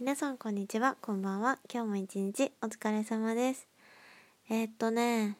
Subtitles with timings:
[0.00, 0.96] 皆さんこんにちは。
[1.00, 1.58] こんばんは。
[1.68, 3.66] 今日も一日お疲れ様です。
[4.48, 5.36] えー、っとね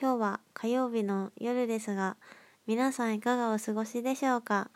[0.00, 2.16] 今日は火曜日の夜ですが
[2.68, 4.70] 皆さんいかがお過ごしでしょうか？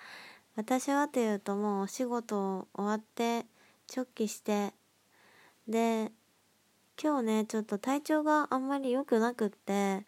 [0.56, 3.46] 私はというともうお仕事終わって
[3.96, 4.72] 直帰して
[5.68, 6.10] で
[7.00, 10.04] 今日ねちょっと体調があんまり良くなくって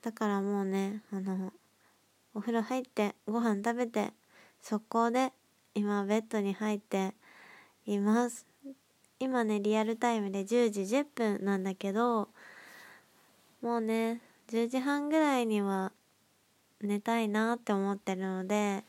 [0.00, 1.52] だからもうねあの
[2.32, 4.14] お風呂入ってご飯食べて
[4.62, 5.34] 速攻で
[5.74, 7.12] 今ベッドに入って
[7.86, 8.46] います。
[9.18, 12.28] 今ねリアルタイムで10時10分なんだけど
[13.60, 15.92] もうね10時半ぐらいには
[16.80, 18.82] 寝たいなって思ってるので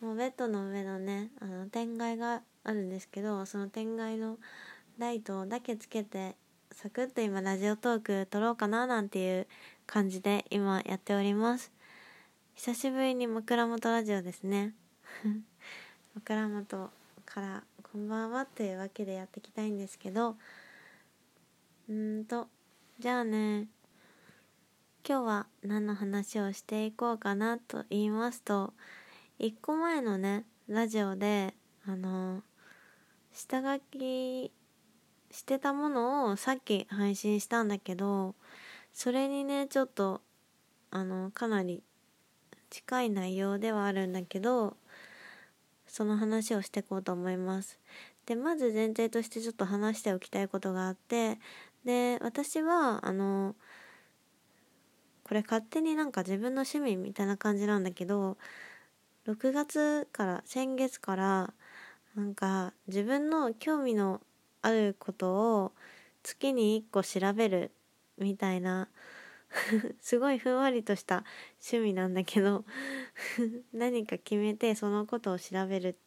[0.00, 4.38] もうベッドの上のねあの天蓋があるんですけどその天蓋の
[4.98, 6.34] ライトだけつけて
[6.72, 9.46] サクッと今ラジオトーク撮ろうかななんていう
[9.86, 11.72] 感じで今やっております。
[12.54, 14.74] 久しぶりに枕元ラジオですね。
[16.14, 16.90] 枕元
[17.24, 20.36] からこんばんはというわけでやっていきたいんですけど
[21.88, 22.46] うんと
[23.00, 23.66] じゃあね
[25.04, 28.74] 今日は何の話をしていこうかなと言いますと
[29.40, 31.52] 1個前のねラジオで
[31.84, 32.42] あの
[33.32, 34.52] 下書き
[35.32, 38.36] してたものをさっき配信したんだけど
[38.92, 40.20] それにねちょっと
[40.92, 41.82] あのかなり
[42.70, 44.76] 近い内容ではあるんだけど
[45.90, 47.78] その話をしていこうと思います。
[48.26, 51.38] でまず前提としてちょっと話しておきたいことがあって
[51.84, 53.56] で私はあの
[55.24, 58.36] これ勝手になんか自分の趣味みたいな感じなんだけど
[59.26, 61.54] 6月から先月から
[62.14, 64.20] なんか自分の興味の
[64.62, 65.72] あることを
[66.22, 67.70] 月に1個調べる
[68.18, 68.88] みたいな
[70.00, 71.24] すごいふんわりとした
[71.60, 72.64] 趣味なんだけど
[73.72, 75.98] 何か決めてそのことを調べる。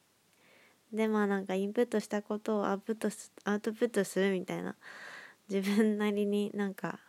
[0.92, 4.76] でまあなんかインプットしたことをアウトプットアウトプットするみたいな。
[5.50, 7.00] 自分なりになんか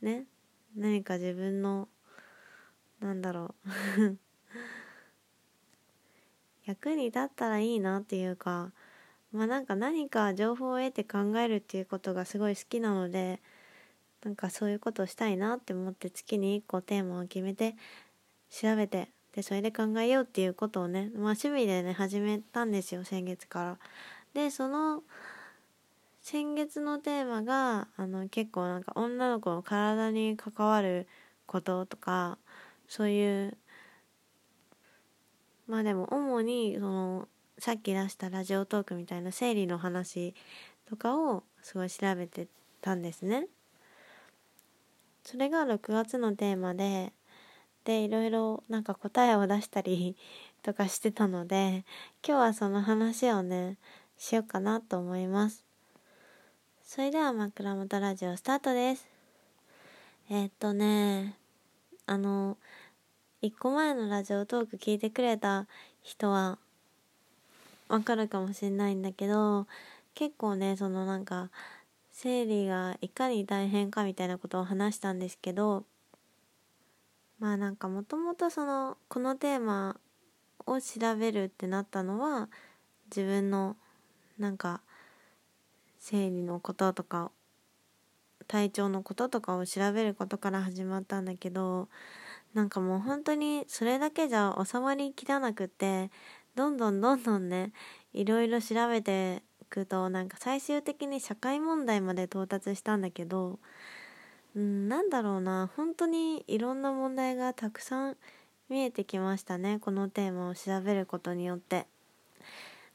[0.00, 0.26] ね？
[0.74, 1.88] 何か自分の
[3.00, 3.54] なんだろ
[3.98, 4.18] う。
[6.64, 8.72] 役に立ったらいいなっていうか
[9.30, 13.40] まあなんか何か情報を得て考えるっていうことがすごい好きなので
[14.26, 17.76] なんかそういうことをしたいなって思って月に1個テーマを決めて
[18.50, 23.78] 調べてでそれで考えようっていうことをね、まあ、趣味でね始めたんですよ先月から。
[24.34, 25.04] でその
[26.22, 31.06] 先月のテーマがあの結構なんか女の子の体に関わる
[31.46, 32.36] こととか
[32.88, 33.56] そういう
[35.68, 37.28] まあでも主にその
[37.60, 40.34] さっき出したラジオトークみたいな生理の話
[40.90, 42.48] とかをすごい調べて
[42.80, 43.46] たんですね。
[45.26, 47.12] それが6月のテーマで
[47.84, 50.16] でいろいろなんか答えを出したり
[50.62, 51.84] とかしてたので
[52.26, 53.76] 今日はその話をね
[54.16, 55.64] しようかなと思います。
[56.84, 59.08] それでは枕元ラジオスタートです。
[60.30, 61.36] えー、っとね
[62.06, 62.56] あの
[63.42, 65.66] 1個前のラジオトーク聞いてくれた
[66.02, 66.58] 人は
[67.88, 69.66] わかるかもしれないんだけど
[70.14, 71.50] 結構ねそのなんか
[72.18, 75.84] 生理がいかに大変かみたいなことを話したんですけど
[77.38, 80.00] まあなんかもともとそのこのテーマ
[80.64, 82.48] を調べるってなったのは
[83.14, 83.76] 自分の
[84.38, 84.80] なんか
[85.98, 87.30] 生理のこととか
[88.48, 91.90] 体調のこととかを調べることから始まったんだけど
[92.54, 96.10] なんかもう本当にそれだけじゃ収まりきらなくって
[96.54, 97.72] どんどんどんどんね
[98.14, 103.58] いろいろ調べてくとなんか最終的に社会問題まで到達したんだけど
[104.56, 105.70] うんなんだろうな。
[105.76, 108.16] 本当にいろんな問題がたくさん
[108.70, 109.78] 見えてきましたね。
[109.78, 111.86] このテーマを調べることによって。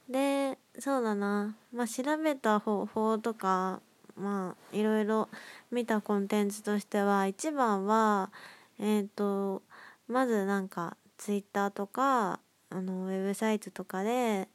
[0.10, 1.56] でそうだな。
[1.72, 3.80] まあ調べた方法とか
[4.18, 5.30] まあいろいろ
[5.70, 8.31] 見たコンテンツとしては一番は
[8.80, 9.62] えっ、ー、と
[10.08, 12.40] まずなんかツイッターとか
[12.72, 14.48] あのウェブサイトとかで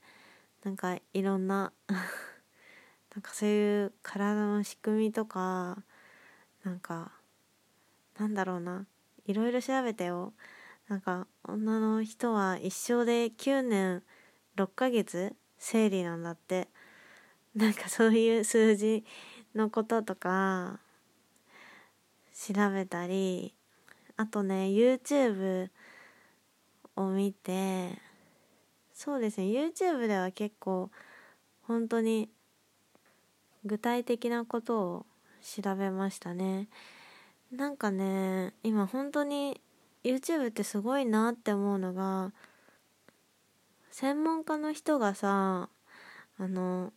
[0.66, 5.84] なんかいろんな なんかそういう体の仕組みとか
[6.64, 7.12] なんか
[8.18, 8.84] なんだろうな
[9.26, 10.34] いろいろ調べたよ。
[10.88, 14.02] なんか女の人は一生で9年
[14.56, 16.68] 6ヶ月生理なんだって。
[17.54, 19.04] なんかそういう数字
[19.54, 20.80] のこととか
[22.34, 23.54] 調べたり
[24.16, 25.70] あとね YouTube
[26.96, 28.05] を見て
[28.96, 29.48] そうですね。
[29.48, 30.90] YouTube では結構
[31.60, 32.30] 本当に
[33.66, 35.06] 具体的なことを
[35.42, 36.68] 調べましたね。
[37.52, 39.60] なんかね今本当に
[40.02, 42.32] YouTube ってすごいなって思うのが
[43.90, 45.68] 専門家の人がさ
[46.38, 46.90] あの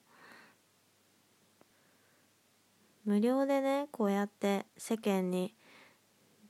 [3.03, 5.53] 無料でねこうやって世間に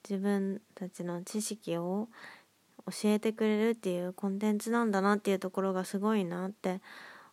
[0.07, 2.07] 自分たちの知識を
[2.92, 6.82] 教えてくれるっていうコンテンツなんだなっていうところがすごいなって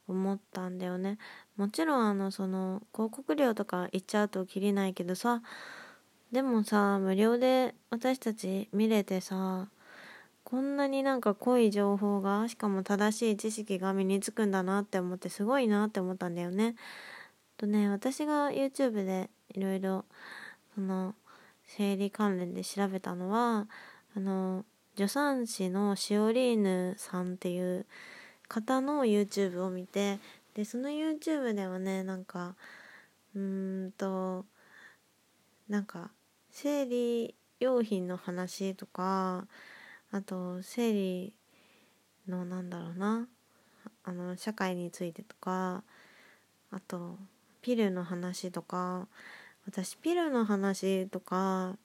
[0.08, 1.18] 思ったんだよね
[1.56, 5.42] もちろんあのその広告料とか言っちゃうときりないけどさ
[6.32, 9.68] でもさ無料で私たち見れてさ
[10.44, 16.76] こんなになんか濃い情報がしかも正しい知識が身につくんだなって思ってすごいなって思ったんだよね。
[17.56, 20.04] とね私が YouTube でいろいろ
[20.76, 21.16] その
[21.66, 23.66] 生理関連で調べたのは
[24.16, 24.64] あの
[24.96, 27.84] 助産師のシオリーヌさんっていう
[28.48, 30.18] 方の YouTube を見て
[30.54, 32.54] でその YouTube ではねなんか
[33.34, 34.46] うーんと
[35.68, 36.10] なんか
[36.50, 39.46] 生理用品の話とか
[40.10, 41.34] あと生理
[42.26, 43.28] のなんだろうな
[44.04, 45.82] あの社会についてとか
[46.70, 47.18] あと
[47.60, 49.08] ピルの話とか
[49.66, 51.76] 私ピルの話とか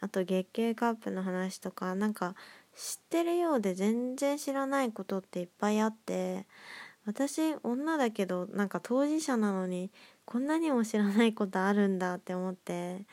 [0.00, 2.34] あと月経カップの話とかなんか
[2.74, 6.46] 知ってるようで全然知らないことっていっぱいあって
[7.06, 9.90] 私女だけどなんか当事者なのに
[10.24, 13.06] こんなにも知らないことあるんだって思って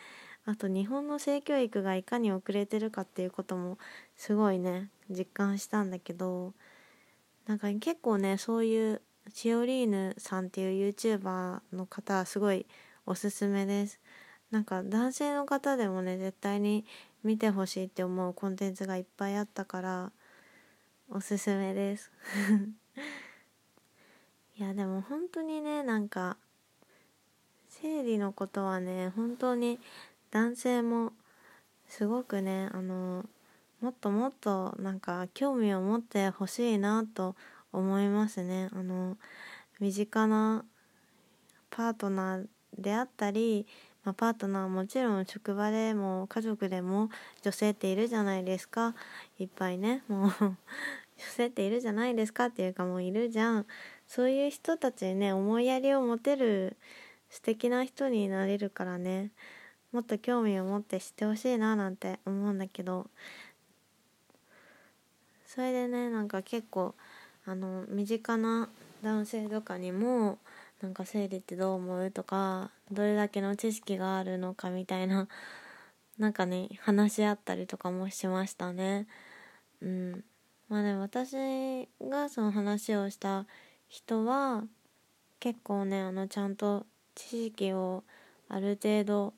[0.45, 3.77] あと日本の性教育がいかに遅れてるかっていうことも
[4.17, 6.53] すごいね実感したんだけど
[7.47, 9.01] なんか結構ねそういう
[9.31, 12.65] シオリーヌさんっていう YouTuber の方はすごい
[13.05, 13.99] おすすめです。
[14.53, 16.85] なんか男性の方でもね絶対に
[17.23, 20.11] 見てほしいって思うコンテンツがいっぱいあったから
[21.09, 22.11] おすすめです。
[24.55, 26.37] いやでも本当にねなんか
[27.67, 29.79] 生理のことはね本当に
[30.29, 31.13] 男性も
[31.87, 33.25] すごくねあの
[33.81, 37.35] もっともっとなんか興味を持ってほしいなと
[37.71, 38.69] 思いますね。
[38.71, 39.17] あの
[39.79, 40.63] 身近な
[41.71, 42.47] パートナー
[42.77, 43.65] であったり、
[44.03, 47.09] まあ、パートナーはもちろん職場でも家族でも
[47.41, 48.95] 女性っているじゃないですか。
[49.39, 50.03] いっぱいね。
[50.07, 50.57] もう 女
[51.17, 53.65] 性っているじゃないですかっていうかもういるじゃん。
[54.07, 56.75] そういう人たちにね思いやりを持てる
[57.29, 59.31] 素敵な人になれるからね。
[59.93, 63.09] もっと興味を持って知ってほしいななんて思うんだけど。
[65.45, 66.95] それでねなんか結構
[67.45, 68.69] あの身近な
[69.03, 70.39] 男性とかにも
[70.83, 72.11] なんか生理ってどう思う？
[72.11, 75.29] とかどれだけの知識があるのかみたいな
[76.19, 79.07] なんかね話し合ったりとかもしましたね。
[79.81, 80.25] うん。
[80.67, 83.45] まあね私がその話をした
[83.87, 84.65] 人は
[85.39, 88.03] 結構ねあのちゃんと知識を
[88.49, 89.33] ある程度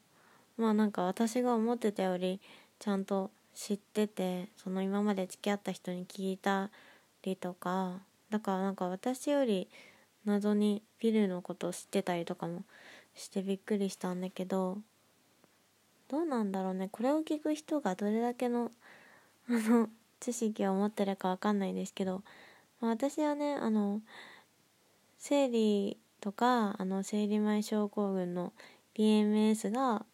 [0.57, 2.41] まあなんか私が思ってたより
[2.79, 6.71] ちゃんと知っててその今まで付き合った人に聞いた
[7.21, 7.99] りとか
[8.31, 9.69] だからなんか私より
[10.25, 12.63] 謎にピルのことを知ってたりとかも
[13.15, 14.79] してびっくりしたんだけど
[16.07, 16.87] どうなんだろうね。
[16.91, 18.71] これを聞く人がどれだけの
[19.49, 19.89] あの
[20.19, 22.23] 知識を持ってるかわかんないですけど、
[22.79, 24.01] まあ、私はねあの
[25.17, 28.53] 生理とかあの生理前症候群の
[28.95, 30.05] PMS が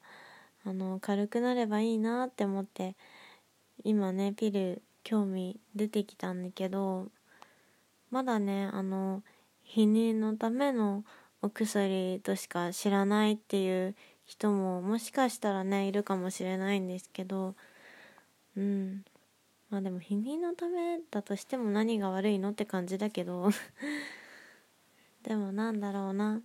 [0.63, 2.95] あの軽くなればいいなって思って
[3.83, 7.09] 今ねピル興味出てきたんだけど
[8.11, 9.23] まだねあの
[9.73, 11.05] 避妊のための
[11.41, 17.55] お薬としか知らないっていう人ももしかしたらねいるかもしれないんですけど
[18.57, 19.03] うん。
[19.69, 23.49] まあでも避妊のためだとしても何が悪いのって感じだけど
[25.23, 26.41] でもなんだろうな。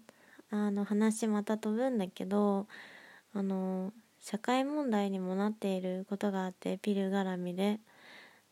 [0.51, 2.69] あの話また飛ぶんだけど
[3.35, 7.81] あの社会問題にもなっていることがあってピル絡みで。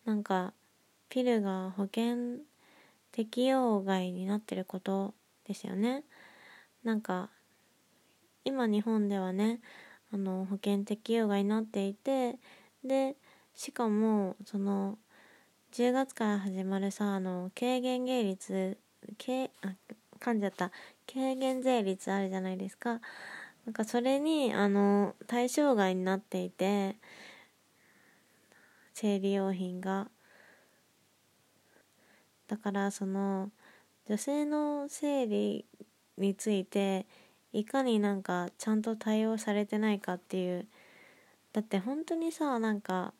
[0.05, 0.53] なんか
[1.09, 2.41] ピルが保険
[3.15, 5.15] 適用外になってること
[5.47, 6.03] ですよね。
[6.83, 7.31] なんか
[8.45, 9.61] 今日本ではね
[10.13, 12.41] あの保険適用外になっていて
[12.83, 13.15] で
[13.55, 14.99] しかもその
[15.71, 18.79] 10月から始まるさあの軽減税率
[19.25, 19.77] 軽あ
[20.19, 20.73] 噛んじゃった。
[21.07, 23.01] 軽減税率あるじゃないですか。
[23.65, 26.97] なんかそれにあの対象外になっていて
[28.93, 30.09] 生理用品が。
[32.49, 33.51] だからその
[34.09, 35.65] 女性の生理
[36.19, 37.07] について
[37.53, 40.67] いかになんかちゃんと対応されてないかっていう
[41.53, 43.15] だって本当にさなんか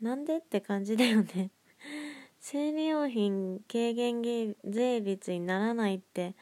[0.00, 1.50] なんでって感じだよね。
[2.40, 6.34] 生理用品軽減税率にならないって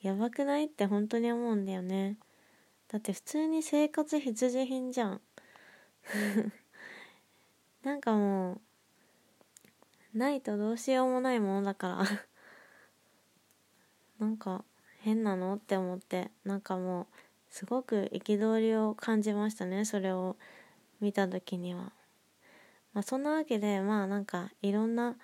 [0.00, 2.18] やばくないって本当に思うんだよね。
[2.88, 5.20] だって普通に生活必需品じゃん。
[7.82, 8.60] なんかもう
[10.14, 12.04] ないとどうしようもないものだから。
[14.20, 14.64] なんか
[15.00, 15.56] 変なの？
[15.56, 16.30] って思って。
[16.44, 17.06] なんかもう
[17.50, 20.36] すごく憤りを感じましたねそれを
[21.00, 21.92] 見た時には。
[22.92, 25.16] まあ、そんなわけでまあなんかいろんな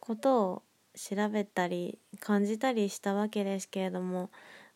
[0.00, 0.62] ことを
[0.94, 4.30] 調べたり感じたりしたわけですけれども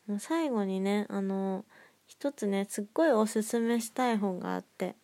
[0.06, 1.64] もう最後にねあの
[2.06, 4.94] 一つねすっごいおすすめしたい本があって。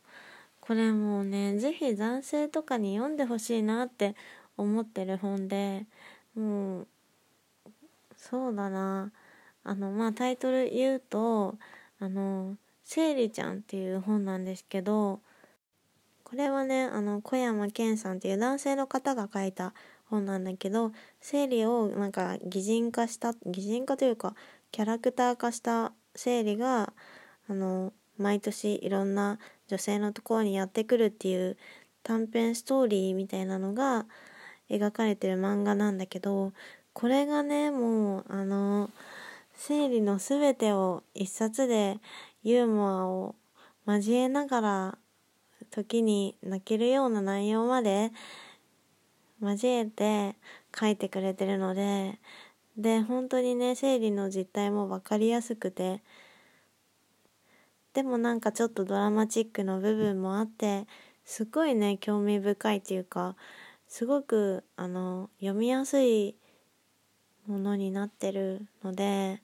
[0.69, 4.15] これもうね是非男性とかに読んでほしいなって
[4.59, 5.87] 思ってる本で
[6.35, 6.89] もう
[8.19, 9.11] そうだな。
[9.65, 11.57] あのまあタイトル言うと
[12.01, 15.23] あの「生理ちゃん」っていう本なんですけど
[16.23, 19.73] これはねあの小山健さんっていう男性の方が書いた
[20.11, 24.35] 本なんだけど生理をなんか擬人化した擬人化というか
[24.71, 26.93] キャラクター化した生理が
[27.49, 31.57] あの毎年いろんな女性のところにやってくるっていう
[32.03, 34.07] 短編ストーリーみたいなのが
[34.71, 36.53] 描かれてる漫画なんだけど
[36.93, 38.91] これがねもうあの
[39.55, 41.99] 生理の全てを一冊で
[42.43, 43.35] ユーモアを
[43.87, 44.99] 交えながら
[45.71, 48.13] 時に泣けるような内容まで
[49.41, 50.37] 交えて
[50.79, 52.19] 書いてくれてるので
[52.77, 56.03] で本当にね生理の実態も分かりやすくて
[57.99, 60.87] でもなんかちょっとドラマチックの部分もあって
[61.25, 63.35] すごいね興味深いっていうか
[63.89, 66.37] すごくあの読みやすい
[67.49, 69.43] ものになってるので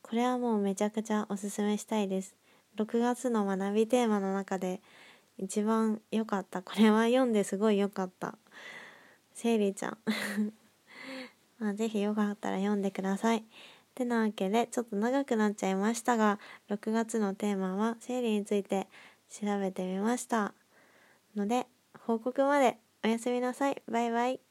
[0.00, 2.34] これはもうめちゃくちゃおすすめしたいです。
[2.78, 4.80] 6月の学びテーマの中で
[5.36, 6.62] 一番良かった。
[6.62, 8.38] これは読んですごい良かった。
[9.34, 9.98] せいりちゃん。
[11.60, 13.44] まあぜひよかったら読んでください。
[13.96, 16.38] てなわけでちょっと長くなっちゃいましたが
[16.68, 18.86] 6月のテーマは生理について
[19.30, 20.52] 調べてみました。
[21.34, 21.66] ので
[22.06, 23.82] 報告までおやすみなさい。
[23.90, 24.45] バイバイ。